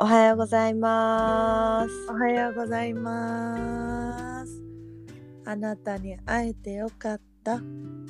[0.00, 2.06] おはようございます。
[2.08, 4.62] おはようございます。
[5.44, 7.60] あなたに会えてよかった。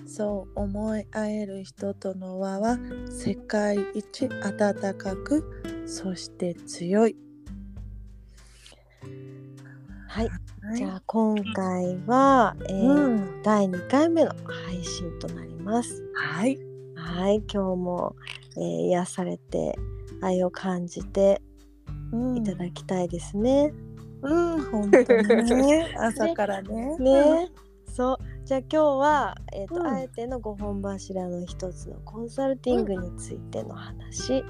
[0.07, 2.79] そう思い合える人との輪は
[3.11, 7.17] 世界一温かく、そして強い。
[10.09, 10.29] はい、
[10.77, 16.05] じゃあ今回は、えーうん第2回目の配信となります。
[16.15, 16.59] はい。
[16.95, 18.15] はい、今日も、
[18.59, 19.75] えー癒されて
[20.21, 21.48] 愛を感じてうん
[22.37, 23.73] いただきたいですね。
[24.23, 25.95] うん、本当にね。
[25.99, 26.99] 朝からね。
[26.99, 27.49] ね、
[27.87, 28.19] そう。
[28.45, 34.45] じゃあ今日は、えーとうんあえての5本柱の一つのコンサルティングについての話、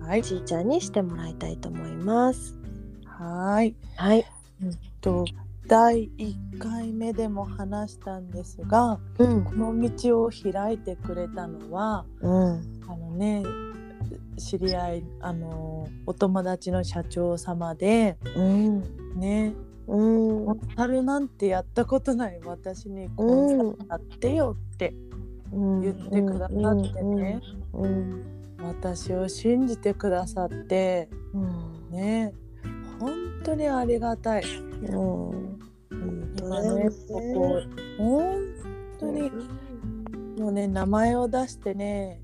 [0.00, 0.22] はい。
[0.22, 2.58] ちーちゃんにしてもらいたいと思います。
[3.04, 3.74] はい。
[3.96, 4.24] はい。
[5.00, 5.24] と
[5.66, 13.42] 第1回目でも話したんですが、うんこの道を開いてくれたのは、うんあのね
[14.38, 18.80] 知り合いあのお友達の社長様でうん。
[19.16, 19.54] ね。
[19.86, 20.46] うん。
[20.46, 24.94] コンサルなんてやったことない私にコンサルやってよって
[25.52, 27.40] うん言ってくださってね、
[27.72, 28.24] うん
[28.62, 31.90] 私を信じてくださってうん。
[31.90, 32.32] ね。
[33.00, 33.12] 本
[33.44, 34.44] 当にありがたい。
[34.44, 35.58] うん。
[36.42, 37.62] 今ねここ
[37.98, 38.40] 本
[38.98, 39.30] 当に
[40.38, 42.20] もうね名前を出してね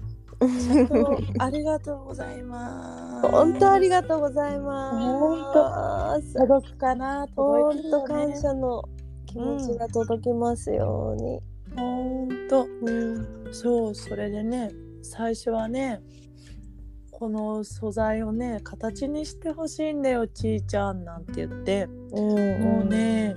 [1.38, 3.28] ありがとうございます。
[3.28, 6.38] 本当ありがとうございます。
[6.38, 7.26] 本届くかな？
[7.34, 8.84] 本届いて当感謝の
[9.26, 11.40] 気持ちが届きますように。
[11.76, 12.66] 本当。
[12.82, 14.70] うんそうそれでね
[15.02, 16.00] 最初はね
[17.10, 23.34] この素材をね形にしてほしいんだよちーちゃんなんて言って、うんもうね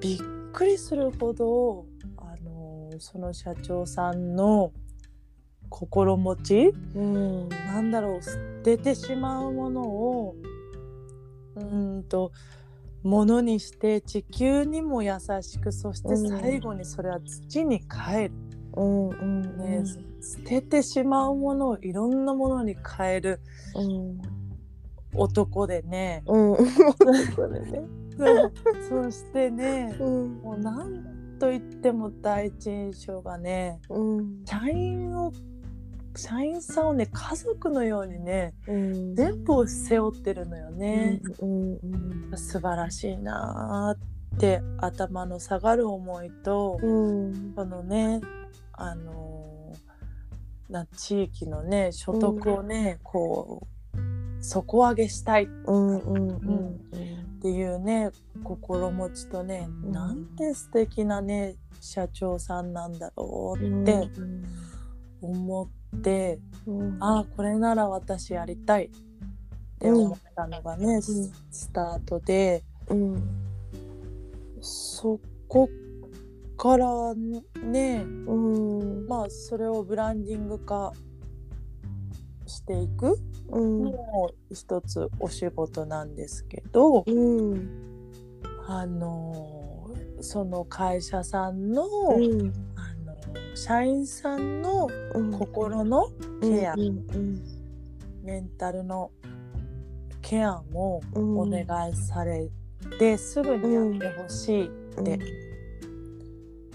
[0.00, 0.18] びっ
[0.52, 1.84] くりするほど
[2.16, 4.72] あのその社長さんの
[5.72, 6.74] 心持ち？
[6.94, 10.36] うんなんだろう捨ててしまうものを
[11.56, 12.30] うーんと
[13.02, 16.40] ものにして地球にも優しくそしてうん。
[16.40, 18.32] 最後にそれは土に帰る、
[18.76, 19.82] うんうんね
[20.20, 23.40] 捨ててしまうものをいろんなものに変える
[23.74, 24.20] うん。
[25.14, 26.22] 男でね。
[26.26, 26.56] うん。
[26.56, 26.62] こ
[27.52, 27.82] れね。
[28.88, 30.34] そしてねうん。
[30.42, 34.44] もうなんといっても第一印象がねうん。
[34.44, 35.32] 社員を
[36.14, 39.14] 社員さんをね家族のようにねうん。
[39.14, 41.20] 全部を背負ってるのよね。
[41.40, 47.52] うんうん素晴らしいなーって頭の下がる思いと、うん。
[47.54, 48.20] このね
[48.72, 55.44] あのーな地域のね所得をね、こう底上げしたい。
[55.44, 56.78] っうんうんうん。
[57.40, 58.10] ていうね
[58.42, 59.92] 心持ちとね、うん。
[59.92, 64.08] なんて素敵なね社長さんなんだろううんって
[65.20, 65.81] 思って、
[66.66, 66.96] うん。
[67.00, 68.90] ああこれなら私やりたいっ
[69.78, 72.64] て思ったのがね、ススタートで。
[72.88, 73.22] うん。
[74.60, 75.68] そこ
[76.56, 79.06] からねうん。
[79.08, 80.92] まあそれをブランディング化
[82.46, 83.18] していく
[83.50, 83.84] うん。
[83.84, 87.68] のも一つお仕事なんですけど、うん。
[88.66, 91.84] あのその会社さんの,、
[92.16, 92.52] うん
[93.54, 95.32] 社員さんのうん。
[95.32, 96.08] 心の
[96.40, 96.74] ケア、
[98.22, 99.10] メンタルの
[100.20, 101.38] ケアもうん。
[101.38, 102.48] お願いされ
[102.98, 105.18] て、すぐにやってほしいって。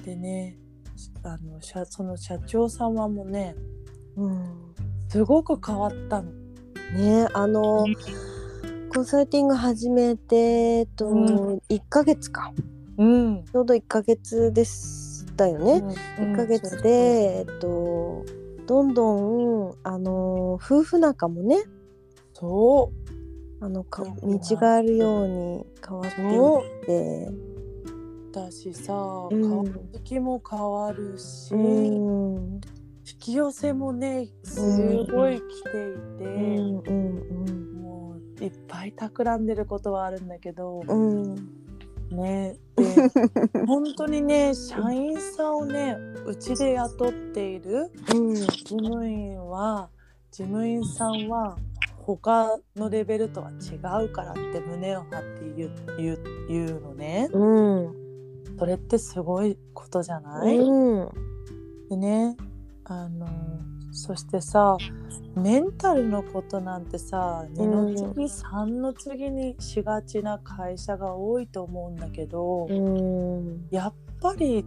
[0.06, 0.58] でね
[1.24, 3.56] あの社その社長様もね
[4.16, 4.74] うん。
[5.10, 6.32] すごく変わったの。
[6.94, 7.86] ねあの
[8.94, 11.26] コンサルティング始めてとうん。
[11.70, 12.54] 1ヶ月か。
[12.98, 14.66] うん、ちょうど1ヶ月で
[15.38, 15.84] したよね。
[16.18, 18.26] 1ヶ月で、えっと
[18.66, 21.64] どんどんあの夫婦仲もね。
[22.34, 23.64] そう。
[23.64, 27.32] あのかうん見違えるように変わっていって、
[28.32, 28.94] だしさ、
[29.32, 29.50] うん。
[29.50, 32.62] 顔つきも変わるし、うん。
[33.10, 34.60] 引き寄せもねす
[35.06, 41.67] ごい来ていて、うんうんもういっぱい企んでることはあるんだけど、うんうん
[42.12, 42.58] ね。
[42.76, 42.86] で
[43.66, 49.90] 本当にね社員さんをねうちで雇っているうん事務員は
[50.32, 51.58] 事務員さんは
[51.98, 57.30] 他のレベルとは違うからって胸を張って言う言う言うのね。
[57.34, 57.46] う
[57.92, 58.08] ん。
[58.58, 61.10] それってすごいことじゃない、うん。
[61.90, 62.38] でね
[62.86, 63.28] あの
[63.98, 64.78] そしてさ
[65.36, 73.68] メンタルのことなんてさ2の次、3の次にしがちな会社が多いと思うんだけど、うん。
[73.72, 74.64] やっぱり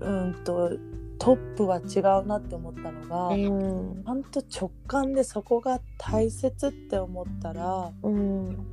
[0.00, 0.70] うんと
[1.18, 4.02] トップは違うなって思ったのが、うん。
[4.04, 8.66] ちゃんと直感でそこが大切って思ったらうん。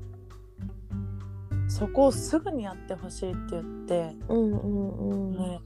[1.70, 5.38] そこをすぐにやってほしいって言って、うんうんうん。
[5.38, 5.62] ね、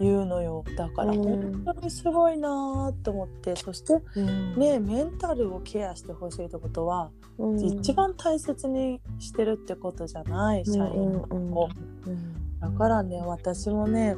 [0.00, 0.64] 言うのよ。
[0.76, 1.64] だからうん。
[1.64, 4.56] 本当にすごいなーって思ってそしてうん。
[4.58, 7.60] ねメンタルをケアしてほしいってことは、うん。
[7.64, 11.68] 一番大切にしてるってことじゃない社員を、
[12.06, 12.60] うん。
[12.60, 14.16] だからね私もね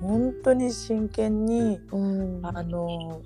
[0.00, 2.40] 本当に真剣にうん。
[2.44, 3.22] あの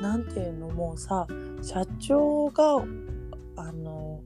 [0.00, 1.26] なんていうのもうさ
[1.62, 2.84] 社長が
[3.56, 4.20] あの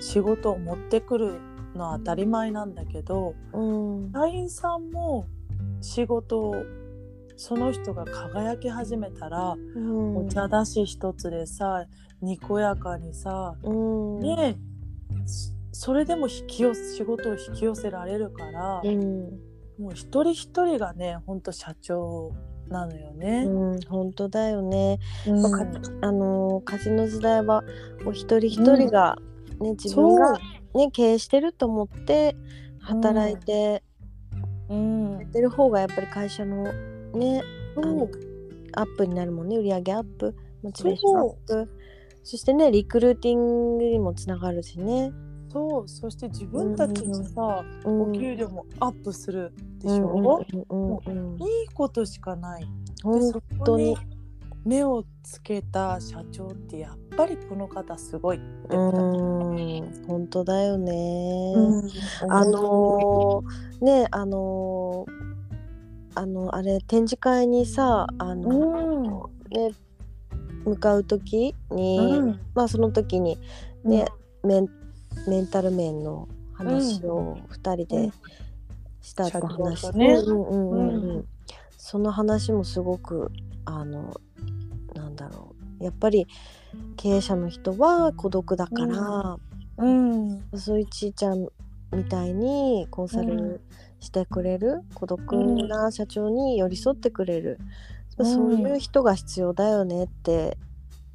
[0.00, 1.40] 仕事を持ってくる
[1.74, 3.62] のは当たり前なんだけどう
[4.06, 4.12] ん。
[4.12, 5.26] 社員さんも
[5.80, 6.54] 仕事を
[7.36, 10.16] その人が輝き始めたら、うん。
[10.16, 11.86] お茶出し一つでさ
[12.20, 14.20] にこやかにさうん。
[14.20, 14.58] ね
[15.24, 19.20] そそれでも引き寄せ仕事を引き寄せられるから、うん。
[19.78, 22.32] もう一人一人がねほんと社長
[22.68, 23.44] なのよね。
[23.46, 24.98] うん本当だよね。
[25.26, 25.42] うん。
[25.50, 27.62] かあのー家事の時代は
[28.04, 29.16] もう一人一人が、
[29.60, 30.38] ね自分が、
[30.74, 32.36] ね、経営してると思って
[32.80, 33.82] 働いて
[34.70, 35.12] うん。
[35.18, 36.64] やってる方がやっぱり会社の
[37.12, 37.42] ね
[37.76, 38.08] あの
[38.72, 39.56] アップになるもんね。
[39.56, 40.34] 売り上げアップ。
[40.62, 41.70] モチベーションアップ。
[42.22, 45.12] そしてねリクルーティングにもつながるしね。
[45.52, 45.88] そう。
[45.88, 48.02] そして自分たちのさ、うん。
[48.02, 51.42] お給料もアップするでしうんょ、うんうんうん。
[51.42, 52.62] いいことしかない。
[52.62, 52.68] で
[53.02, 53.96] 本そ当に
[54.64, 58.78] 目をつけた社長ってやっぱりこの方すごいってう。
[58.78, 61.54] 思ん本当だよね。
[61.54, 62.34] った。
[62.34, 65.30] あのーねあのー
[66.16, 69.50] あのあれ展示会にさあの、うん。
[69.50, 69.72] ね
[70.64, 72.40] 向かう時に、うん。
[72.54, 73.38] まあその時に
[73.84, 74.06] ね、
[74.44, 74.66] メン
[75.26, 78.12] メンタル面の話を2人で
[79.00, 79.90] したって話。
[79.96, 80.14] ね。
[80.14, 81.10] うんうんうんうん。
[81.10, 81.24] うん。
[81.78, 83.32] その話もすごく
[83.64, 84.14] あの
[85.80, 86.26] やっぱり
[86.96, 89.36] 経営者の人は孤独だから、
[89.78, 90.44] うん。
[90.54, 91.48] そういうちいちゃん
[91.92, 93.60] みたいにコンサル
[93.98, 95.36] してくれる、孤独
[95.68, 97.58] な社長に寄り添ってくれる、
[98.18, 98.26] うん。
[98.26, 100.58] そういう人が必要だよねって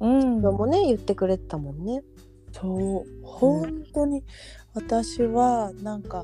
[0.00, 2.02] うん人もね言ってくれてたもんね。
[2.52, 3.04] そう。
[3.22, 4.24] 本当に。
[4.74, 6.22] 私はなんか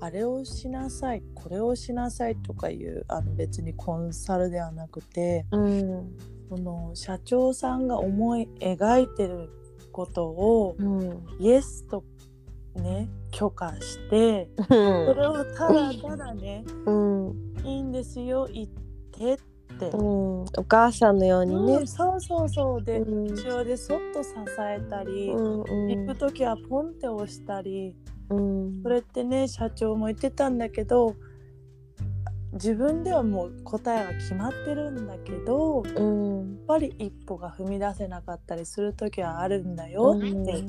[0.00, 6.16] あれをしなさいこれをしなさいとかいうあの別にコンサルではなくてうん
[6.48, 9.50] その社長さんが思い描いてる
[9.92, 11.26] ことをうん。
[11.38, 12.04] イエスと
[12.74, 17.54] ね許可してそれをただただねうん。
[17.64, 18.66] いいんですよ言っ
[19.12, 19.36] てっ
[19.78, 21.74] て、うん、お母さんのようにね。
[21.74, 21.86] うん。
[21.86, 22.84] そうそうそう。
[22.84, 23.26] でうん。
[23.26, 24.30] 後ろでそっと支
[24.60, 26.06] えたり、うん。
[26.06, 27.94] 行く時はポンって押したり
[28.30, 28.82] うん。
[28.82, 31.14] それってね社長も言ってたんだけど
[32.52, 36.02] 自分ではもう答えは決まってるんだけどやっう
[36.42, 40.64] んぱり一歩が踏み出せなかったりする時はあるんだよって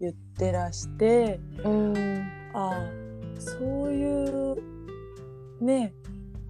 [0.00, 2.26] 言ってらして、うん。
[2.52, 2.90] ああ
[3.38, 4.56] そういう
[5.60, 5.94] ね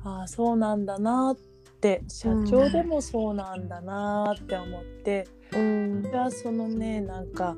[0.05, 1.37] ああそうなんだなっ
[1.81, 6.02] て社長でもそうなんだなって思って、うん。
[6.02, 7.56] じゃあそのねなんか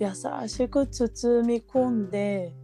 [0.00, 2.52] 優しく包み込んで「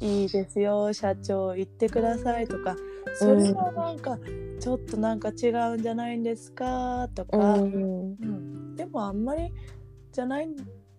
[0.00, 2.76] いいですよ社長言ってください」とか
[3.18, 4.18] 「それはなんか
[4.60, 7.62] ちょっとなんか違うんじゃないんですか」とうか、ん。
[7.62, 8.76] うん。
[8.76, 9.52] でもあんまり
[10.12, 10.48] じゃない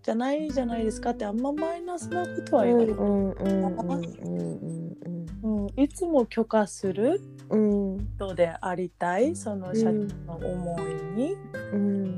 [0.01, 4.01] じゃないじゃないですかってあんまマイナスなことはうん言わな
[5.77, 7.21] い、いつも許可する
[8.17, 9.93] 人でありたいその社長
[10.25, 10.83] の思い
[11.15, 11.37] に。
[11.73, 12.17] うん。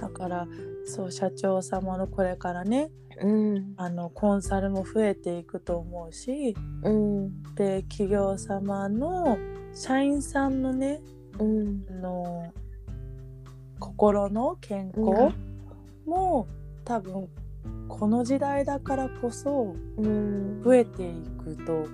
[0.00, 0.48] だから
[0.84, 3.74] そう社長様のこれからねうん。
[3.76, 7.42] あのコンサルも増えていくと思うしうん。
[7.54, 9.38] で企業様の
[9.74, 11.00] 社員さんのね
[11.38, 11.84] うん。
[11.90, 12.52] あの
[13.78, 15.34] 心の健康
[16.06, 16.46] も、
[16.84, 17.28] 多分
[17.88, 20.62] この時代だからこそうん。
[20.62, 21.12] 増えてい
[21.44, 21.86] くと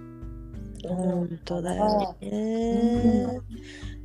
[0.88, 3.38] 本当だよね。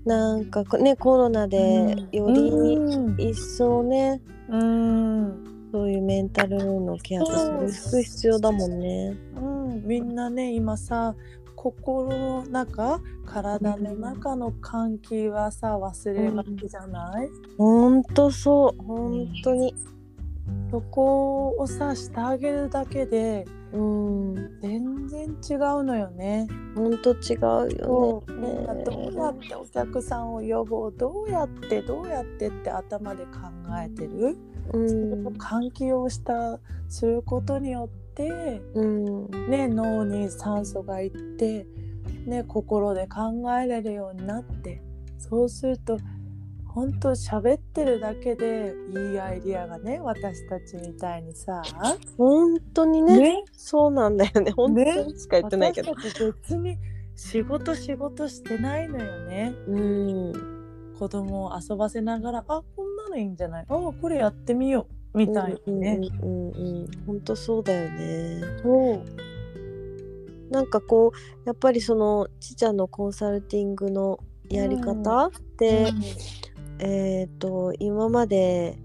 [0.05, 3.15] なんかこねコロナでよりうん。
[3.19, 9.15] 一層ね、うんそういうメンタルのケアとする必要だもんね。
[9.35, 11.15] うん、みんなね今さ
[11.55, 18.83] 心の中体の中の換気はさ忘れがちじゃない、ほんとそう。
[18.83, 19.75] 本当に。
[20.71, 26.47] そこをさしてあげるだけでうん全然違うのよね。
[26.75, 30.93] ほんと違うよそうみねんなどうやってお客さんを呼ぼう？
[30.97, 33.29] どうやってどうやってって頭で考
[33.83, 34.37] えてる、
[34.73, 35.27] うん。
[35.27, 36.59] 換気をした
[36.89, 39.49] することによってうん。
[39.49, 41.67] ね、脳に酸素がいって
[42.25, 44.81] ね心で考えれるようになって
[45.17, 45.97] そうすると
[46.65, 51.63] 本当喋ってるだけでいいアイディアがね私たちみたいにさ
[52.17, 53.43] 本当にねね。
[53.51, 54.51] そうなんだよね。
[54.51, 56.77] 本当にしか言ってないけど、私たち別に
[57.15, 59.53] 仕事仕事してないのよね。
[59.67, 60.93] うん。
[60.99, 62.65] 子供を遊ばせながらあこ
[63.07, 63.65] んなのいいんじゃない？
[63.67, 65.17] あこれやってみよう。
[65.17, 66.87] みたいなね、うんうんうんうん。
[67.07, 68.41] 本当そうだよね。
[68.61, 69.03] そう。
[70.51, 75.91] なんかこうやっぱりそのちちゃんのコンサルティングのやり方って、
[76.79, 78.77] えっ、と今まで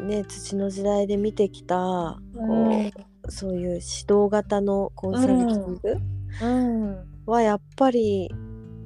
[0.00, 2.90] ね土の時代で見てきたこ
[3.26, 5.96] う、そういう指導型のコンサルティング
[6.40, 6.82] うん。
[6.84, 7.06] うん。
[7.26, 8.30] はやっぱり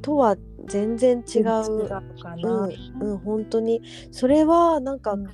[0.02, 1.88] とは全然違う。
[1.88, 2.02] か
[2.36, 3.82] うな、ん、うん、本当に。
[4.10, 5.26] それはなんかうん。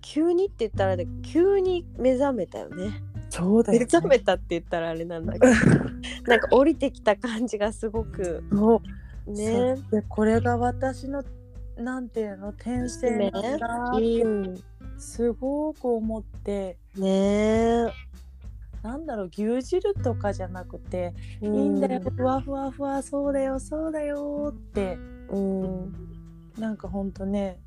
[0.00, 3.02] 急にって言ったらあ急に目覚めたよね。
[3.30, 5.46] そうだよ、目ね、覚めたって言ったらあれなんだけど。
[6.28, 8.44] なんか降りてきた感じがすごく
[9.26, 9.76] ね。
[9.90, 11.24] でこれが私の
[11.76, 13.40] なんていうの転生だ
[13.92, 14.54] うってん、
[14.98, 16.76] すごく思って。
[16.96, 17.86] ね
[18.84, 21.46] なんだろう牛汁とかじゃなくて、え。
[21.46, 24.98] いいんだよふわふわふわそうだよそうだよって
[25.30, 25.94] うん。
[26.58, 27.58] なんかほんとね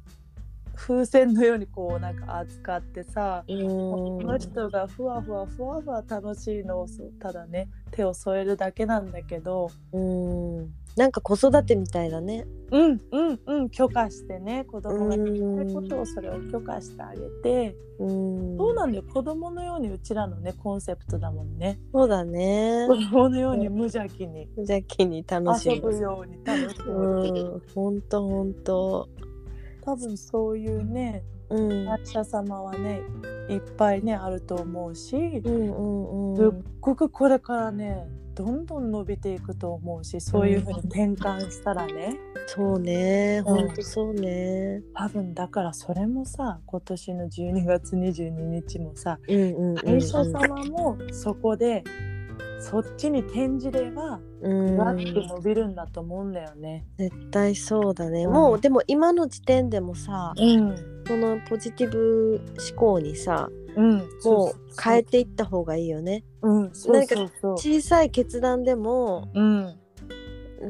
[0.76, 3.58] 風船のようにこうなんか扱ってさ、うん。
[3.58, 6.88] この人がふわふわふわふわ楽しいのを
[7.20, 10.72] ただね手を添えるだけなんだけどうん。
[10.98, 12.46] なんか子育てみたいだね。
[12.72, 18.58] うんうんうん許可してね子供がやりたいうんことをそれを許可してあげて、うん。
[18.58, 22.96] そうなんだよ子供のようにうちらのねコンセプトだもんねそうだね子。
[22.96, 25.76] 供のように無邪気にじゃあ気に楽しむ。
[25.76, 27.62] 遊ぶように楽しうむ、ん。
[27.74, 29.08] 本当本当。
[29.88, 31.88] 多分そういうねうん。
[31.88, 33.02] 会社様はね
[33.50, 36.64] いっぱいねあると思うし、うんうんすっうん。
[36.82, 43.42] ごくこれからねどんどん伸びていくと思うしそういうふうに転換したらね、そうね。
[43.48, 44.84] うん本当そうね。
[44.94, 49.76] 多分だからそれもさ今年の12月22日もさうんうんうんうん。
[49.78, 51.86] 会社様もそこで
[52.60, 56.86] そっちに転じればうんわって伸びるんだと思うんだよね。
[56.98, 58.26] 絶対そうだね。
[58.26, 66.24] うんもうでも今の時点でもさ、うん、そのポジティブ思考にさ、うん、もう変えていった方がいいよね。
[66.42, 67.54] うん、そうそうそう。
[67.54, 69.76] 小さい決断でもうん、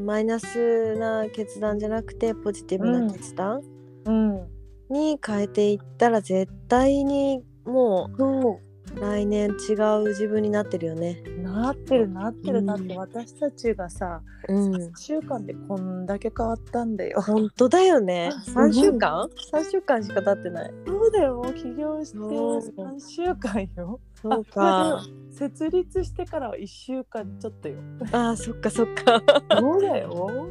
[0.06, 3.62] マイナスな決断じゃなくてポジティブな決断
[4.06, 4.48] うん、
[4.89, 8.67] に変えていったら絶対にもそう
[9.00, 11.22] 来年違う自分になってるよね。
[11.42, 14.75] なってるなってる、うんだって私たちがさうん。
[14.75, 17.22] 1週間でこんだけ変わったんだよ。
[17.22, 18.32] 本当だよね。
[18.44, 20.74] すごい3週間 ?3 週間しか経ってない。
[20.86, 24.00] そうだよ起業してそう3週間よ。
[24.22, 25.04] そうあか。
[25.32, 27.75] 設立してからは1週間ちょっとよ。
[28.12, 29.22] ああ、そっかそっか。
[29.60, 30.50] そうだよ。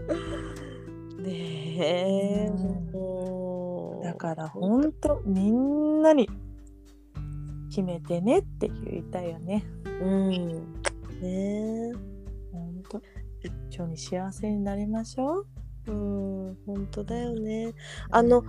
[1.19, 2.51] ねえ。
[2.55, 2.87] うん
[4.03, 6.31] だからほんとみんなに
[7.77, 9.63] 決めてねって言いたいよね。
[9.85, 10.31] うん。
[11.21, 11.93] ねえ。
[12.51, 13.03] ほんと
[13.43, 13.53] 一
[13.83, 15.47] 緒に幸せになりましょう。
[15.89, 17.75] うん、本当だよね。
[18.11, 18.45] あの、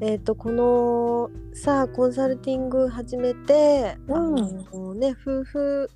[0.00, 4.42] えっ、と、このさ、コンサルティング始めて、うんあ
[4.74, 5.90] のね、夫婦、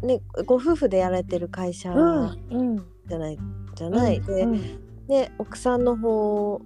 [0.00, 3.38] ね、ご夫婦でやられてる会社うんじゃない、
[3.74, 4.22] じゃない。
[4.22, 4.60] で、うん
[5.08, 6.62] ね、奥さんの方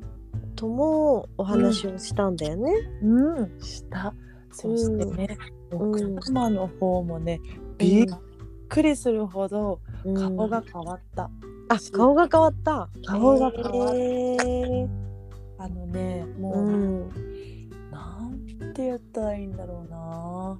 [0.54, 2.72] ともお話をしたんだよね。
[3.02, 4.14] うん、した。
[4.52, 5.36] そしてね、
[5.70, 7.40] うん奥様の方もね、
[7.78, 8.06] びっ
[8.68, 11.30] くりするほどうん顔が変わった。
[11.68, 12.88] あ、顔が変わった。
[13.06, 14.88] 顔が変わったへー
[15.58, 17.08] あのね、もう、うん。
[17.90, 20.58] なんて言ったらいいんだろうな。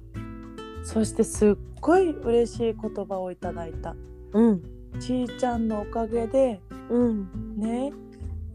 [0.83, 3.95] そしてすっごい嬉しい言葉をいただいた。
[4.33, 4.61] うん。
[4.99, 7.57] ちーちゃんのおかげでうん。
[7.57, 7.91] ね、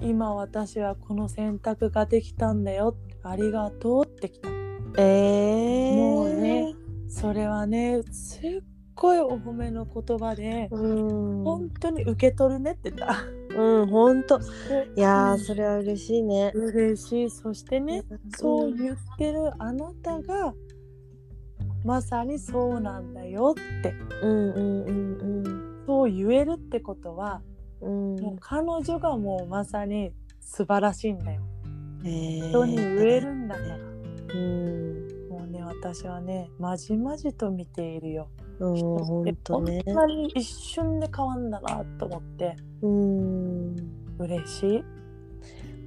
[0.01, 2.97] 今私はこの選択ができたんだよ。
[3.23, 4.49] ありがとうってきた。
[4.99, 5.97] えー。
[5.97, 6.75] もうね。
[7.09, 8.63] それはね、すっ
[8.95, 11.45] ごいお褒めの言葉で、うん。
[11.45, 13.17] 本当に受け取るねって言った。
[13.57, 14.39] うん、本当。
[14.39, 14.41] い
[14.97, 16.53] やー、うんそれは嬉しいね。
[16.55, 17.31] 嬉しい。
[17.31, 18.03] そしてね、
[18.37, 20.53] そう言ってるあなたが
[21.85, 27.41] まさにそうなんだよってうんうんうんそう言えるってことは、
[27.81, 28.17] うん。
[28.17, 31.41] うんもう彼女がもうまさに素晴らしいんだよ。
[32.05, 33.98] えー人に言えるんだから。
[34.35, 35.29] うん。
[35.31, 38.29] もうね私はねまじまじと見ているよ。
[38.61, 39.83] うん、本当ね。
[39.85, 43.77] こんなに一瞬で変わんだなと思ってうん。
[44.19, 44.85] 嬉しい。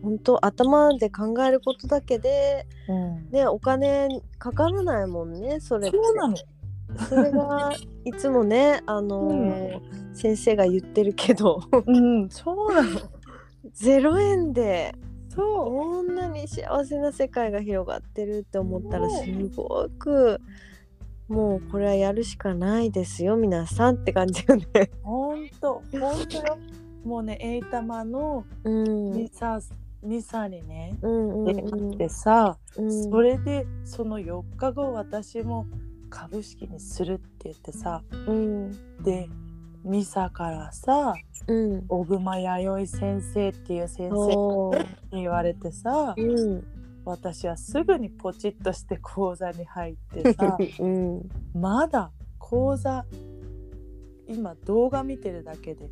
[0.01, 5.97] 本当頭で考えることだけで、うん、ね、お金かからないもんね、それって。
[5.97, 6.35] そうなの。
[6.97, 7.71] それが
[8.05, 9.81] いつもねあのー
[10.13, 12.89] 先生が言ってるけどうん、そうなの。
[13.79, 14.93] 0円で
[15.35, 15.65] そう。
[15.65, 20.39] こんなに幸せな世界が広がってるって思ったらすごく
[21.31, 24.65] もうこれはやるしかないですよ皆さんって感じよね。
[25.01, 26.57] ほんと、ほんとよ。
[27.05, 29.59] もうね、エイタマのうんミサ、
[30.03, 35.65] ミサにね、うんうん出会ってさ、うんそれでその4日後私も
[36.09, 38.71] 株式にするって言ってさ、うん
[39.01, 39.29] で、
[39.83, 41.13] ミサからさ、
[41.47, 41.87] うん。
[41.87, 44.71] 小熊弥生先生っていう先生
[45.11, 46.63] に言われてさ、うん。
[47.03, 51.29] 私はすぐにポチッとして講座に入ってさ うん。
[51.53, 53.05] まだ講座
[54.27, 55.89] 今動画見てるだけで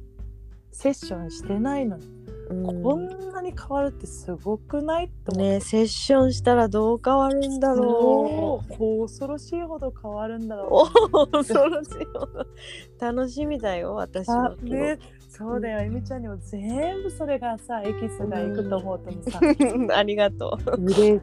[0.72, 2.06] セッションしてないのに、
[2.50, 2.84] うん。
[2.84, 5.06] こんなに変わるってすごくない？
[5.06, 8.74] って思って、ねセッションしたらどう変わるんだろう。
[8.74, 10.88] そう恐ろしいほど変わるんだろおう。
[11.24, 12.46] お恐ろしいほど。
[13.00, 14.56] 楽しみだよ私あは。
[14.64, 14.98] ね、
[15.28, 19.40] そうだよ、えみちゃんにも全部それがさエキスがいくと思うともさ、
[19.96, 21.22] ありがと嬉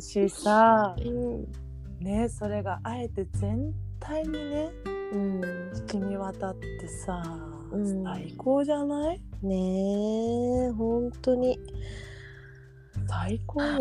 [0.00, 0.94] しいしさ。
[0.98, 1.08] う。
[1.08, 1.46] うん。
[2.00, 4.70] ねそれがあえて全体にね
[5.12, 5.40] うん。
[5.88, 7.22] 染み渡ってさ、
[7.74, 8.04] うん。
[8.04, 9.20] 最高じゃない？
[9.42, 11.58] ねえ本当に。
[13.08, 13.62] 最高。
[13.62, 13.80] よ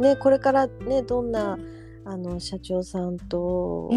[0.00, 1.58] ねこれからねどんな
[2.06, 3.90] あの社長さんと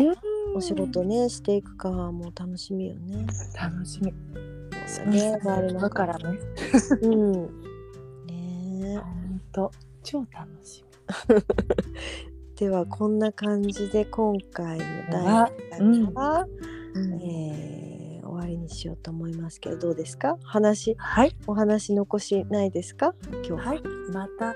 [0.55, 3.25] お仕事ねしていくかはもう楽しみよね。
[3.59, 4.13] 楽しみ。
[4.87, 6.37] そうだね周りのだからね
[7.03, 7.31] うん。
[8.27, 9.71] ねほんと
[10.03, 10.83] 超楽し
[12.57, 16.13] ではこんな感じで今回の第あ1回は、み、えー終
[18.43, 20.37] わりにしようと思いますけどどうですか？
[20.43, 23.13] 話はいお話残しないですか？
[23.31, 23.57] 今日は。
[23.59, 23.81] はい
[24.13, 24.53] また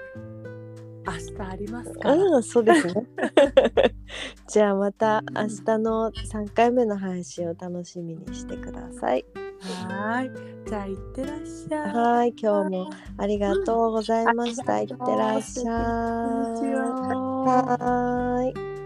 [1.09, 3.05] 明日ありますから、うん、そうですね。
[4.49, 9.25] じゃあまた明日の3回目の配信を楽しみにしてください。
[9.87, 14.81] はーいじゃあいってらっしゃいはい、今日もありがとうございました。
[14.81, 16.43] いってらっしゃ
[18.45, 18.49] い。
[18.49, 18.76] い。